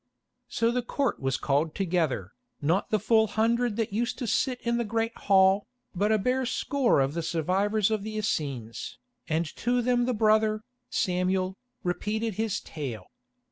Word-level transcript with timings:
So 0.49 0.71
the 0.71 0.81
Court 0.81 1.19
was 1.19 1.37
called 1.37 1.75
together, 1.75 2.31
not 2.59 2.89
the 2.89 2.97
full 2.97 3.27
hundred 3.27 3.75
that 3.75 3.93
used 3.93 4.17
to 4.17 4.25
sit 4.25 4.59
in 4.61 4.77
the 4.79 4.83
great 4.83 5.15
hall, 5.15 5.67
but 5.93 6.11
a 6.11 6.17
bare 6.17 6.43
score 6.47 6.99
of 6.99 7.13
the 7.13 7.21
survivors 7.21 7.91
of 7.91 8.01
the 8.01 8.17
Essenes, 8.17 8.97
and 9.29 9.45
to 9.57 9.79
them 9.83 10.05
the 10.05 10.15
brother, 10.15 10.63
Samuel, 10.89 11.53
repeated 11.83 12.33
his 12.33 12.59
tale. 12.61 13.11